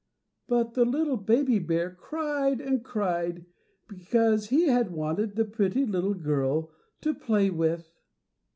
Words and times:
But 0.47 0.73
the 0.73 0.83
little 0.83 1.15
baby 1.15 1.59
bear 1.59 1.91
cried 1.93 2.59
and 2.59 2.83
cried 2.83 3.45
because 3.87 4.49
he 4.49 4.67
had 4.67 4.89
wanted 4.89 5.35
the 5.35 5.45
pretty 5.45 5.85
little 5.85 6.15
girl 6.15 6.71
to 7.01 7.13
play 7.13 7.51
with. 7.51 7.93